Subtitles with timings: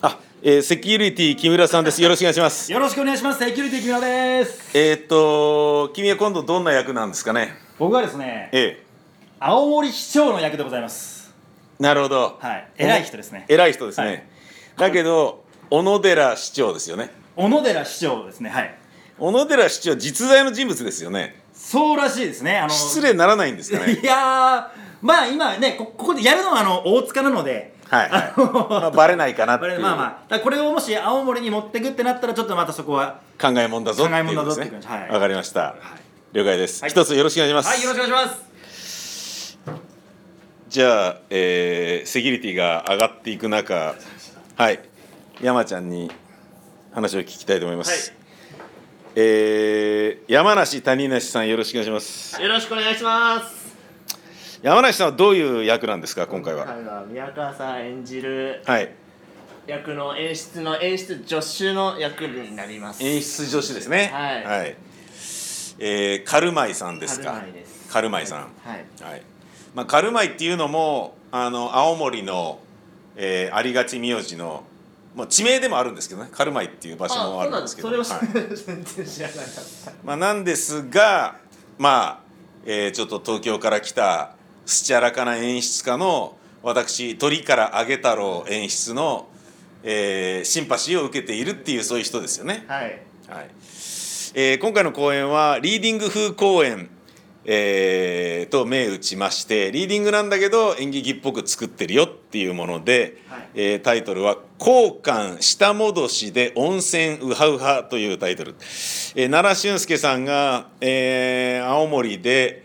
[0.00, 2.02] あ、えー、セキュリティ木村さんです。
[2.02, 2.72] よろしくお願いします。
[2.72, 3.38] よろしくお願いします。
[3.38, 4.76] セキュリティ木村です。
[4.76, 7.54] えーっと、君は今度どんな役なんですかね？
[7.78, 8.82] 僕はですね、え
[9.38, 11.32] 青森市長の役でございます。
[11.80, 12.38] え、なるほど。
[12.40, 13.44] はい、偉い人ですね。
[13.48, 14.06] 偉い人ですね。
[14.06, 14.24] はい
[14.74, 17.10] だけど、小野寺市長ですよね。
[17.36, 18.48] 小野寺市長ですね。
[18.48, 18.74] はい。
[19.18, 21.42] 小野寺市長実在の人物ですよね。
[21.52, 22.56] そうらしいですね。
[22.56, 24.00] あの失礼にならないんですかね？
[24.02, 27.71] いやー、まあ今ね、こここでやるのはあの大塚なので。
[27.92, 28.96] はいはい。
[28.96, 29.80] バレないかなっていう。
[29.80, 33.20] まあまあ、これをもし青森に持ってくってなったら、ちょっとまたそこは。
[33.38, 34.88] 考えもんだぞっていうことです考えもんだぞってねいう感じ。
[34.88, 35.08] はい。
[35.10, 35.76] わかりました、はい。
[36.32, 36.90] 了解です、はい。
[36.90, 39.58] 一つよろしくお願いします、はい、よろしくお願いします。
[40.68, 43.94] じゃあ、えーセキュリティが上がっていく中。
[44.56, 44.80] はい。
[45.42, 46.10] 山ちゃんに
[46.94, 48.18] 話を聞きたいと思います、はい。
[49.16, 52.40] えー山梨谷梨さんよろしくお願いします。
[52.40, 53.61] よろしくお願いします。
[54.62, 56.64] 山梨さんはどういう役なんですか今回は。
[56.64, 58.94] 今回は宮川さん演じるはい。
[59.66, 63.02] 役の演出の演出助手の役になります。
[63.02, 64.10] 演出女子ですね。
[64.12, 64.76] はい。
[65.80, 67.32] えーカルマイさんですか？
[67.32, 67.88] カルマイです。
[67.92, 68.38] カルマイさん。
[68.64, 68.84] はい。
[69.02, 69.22] はい。
[69.74, 72.60] まあ、カルマイっていうのもあの青森の、
[73.16, 74.62] えーありがち名字の、
[75.16, 76.28] まあ、地名でもあるんですけどね。
[76.30, 78.04] カルマイっていう場所もあるんですけど。
[78.04, 78.62] そうなんです。
[78.64, 78.82] それはい。
[78.82, 79.92] を全然知らなかった。
[80.04, 81.36] まあ、なんですが
[81.78, 82.20] まあ、
[82.64, 89.28] えーちょっと東京から来たすちゃらかな演出家の私鳥からあげ太郎演出の、
[89.82, 92.64] えーシンパシーを受けているっていうそういう人ですよね。
[92.68, 93.00] はい。
[93.28, 93.50] はい
[94.34, 96.88] えー今回の公演はリーディング風公演、
[97.44, 108.54] えーと銘打ちましてリーディングなんだけど演劇っぽく作ってるよっていうもので、はいえータイトルは「交換下戻しで温泉ウハウハ」というタイトル、
[109.16, 112.64] えー奈良俊介さんが、えー青森で、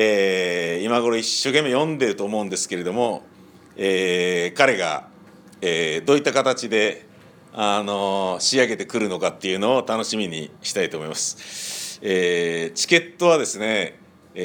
[0.00, 3.24] えー今頃一生懸命読んでると思うんですけれども、
[3.76, 5.08] えー彼が、
[5.60, 7.04] えーどういった形で
[7.52, 11.98] あの仕上げてくるのかっていうのを楽しみにしたいと思います。
[12.02, 13.98] えーチケットはですね、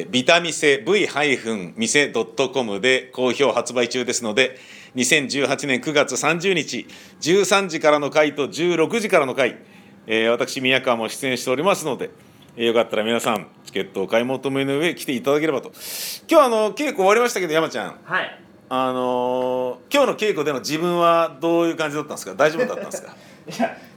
[0.09, 4.57] ビタミセ V-mise.com で好評発売中ですので、
[4.95, 6.87] 2018年9月30日
[7.21, 9.59] 13時からの回と16時からの回、
[10.07, 12.09] えー私宮川も出演しておりますので、
[12.55, 15.71] えーよかったら皆さんチケットをお買い求めの上来ていただければと。
[16.29, 17.99] 今日あの稽古終わりましたけど山ちゃん。
[18.03, 18.39] はい。
[18.69, 22.35] あのー今日の稽古での自分はどういう感じだったんですか？
[22.35, 23.15] 大丈夫だったんですか？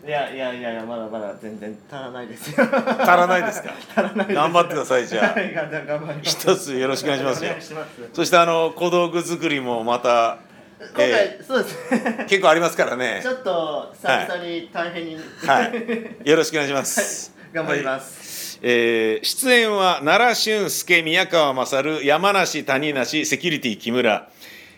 [0.07, 2.65] いやいやいやいやまだまだ全然足らないですよ。
[2.65, 3.73] 足らないですか？
[3.95, 4.35] 足らないです。
[4.35, 5.79] 頑張ってくださいじゃあはい頑張
[6.13, 6.31] ります。
[6.31, 7.91] 一つよろしくお願いしますよします。
[8.15, 10.39] そしてあの小道具作りもまた、
[10.81, 12.25] 今回、えそうですねー。
[12.29, 15.17] 結構ありますからねちょっと久々に大変に、
[15.47, 18.46] はいよろしくお願いします、頑張ります。
[18.63, 24.31] えー出演は奈良俊介宮川勝山梨谷梨セキュリティ木村、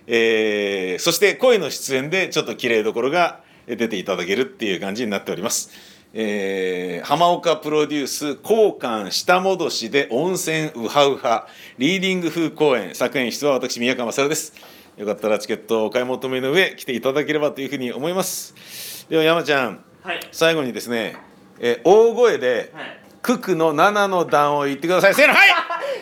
[0.06, 5.70] えーそして声の出演でちょっと綺麗どころが出ていただけるっていう感じになっております、
[6.12, 11.46] えー浜岡プロデュース交換下戻しで温泉ウハウハ
[11.78, 14.52] リーディング風公演作演出は私宮川勝です
[14.96, 20.20] よかったらチケットをお買い求めの上来ていただければというふうに思いますでは山ちゃんはい。
[20.32, 21.16] 最後にですね、
[21.58, 22.87] えー大声で、はい。
[23.28, 25.12] 九九の七の段を言ってください。
[25.14, 25.50] せーの、はい。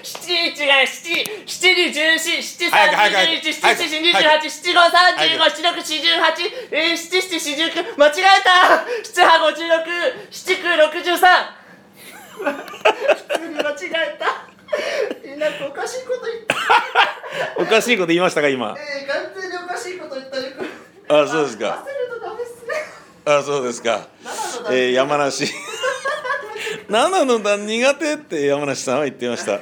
[0.01, 6.35] 七一が七七二十四七三早く十一七四二十八七五三十五七六四十八
[6.71, 9.85] えー七七四十九間違えた七八五十六
[10.31, 11.47] 七九六十三
[12.37, 14.27] 普通に間違えた
[15.37, 18.77] なんかおかしいこと言ったおかしいこと言いましたか、今。
[18.79, 20.45] えー、完全におかしいこと言ったよ
[21.09, 24.07] あそうですか忘れるとダメっすねあ、そうですか。
[24.71, 25.53] えー、山梨。
[26.89, 29.61] 七の段苦手って山梨さんは言ってました。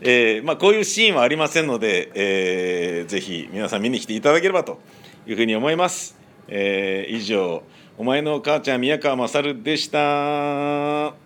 [0.00, 4.80] えー、まあ、こういうシーンはありませんので、えー、ぜひ皆さん見に来ていただければと
[5.26, 6.16] いうふうに思います。
[6.48, 7.62] えー、以上、
[7.98, 11.23] お前の母ちゃん宮川勝でした。